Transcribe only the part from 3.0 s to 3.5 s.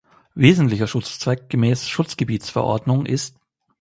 ist